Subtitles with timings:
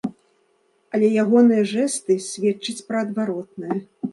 [0.97, 3.77] Але ягоныя жэсты сведчаць пра адваротнае.